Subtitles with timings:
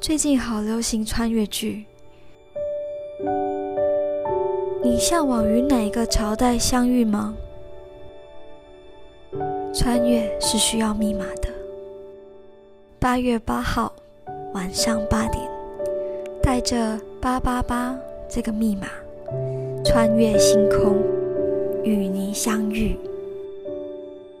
[0.00, 1.84] 最近好流行穿越剧，
[4.82, 7.34] 你向往与哪个朝代相遇吗？
[9.74, 11.48] 穿越是需要密码的。
[12.98, 13.92] 八月八号
[14.52, 15.42] 晚上八点，
[16.42, 17.98] 带着八八八
[18.28, 18.86] 这个密码，
[19.84, 21.02] 穿越星空，
[21.82, 22.96] 与你相遇。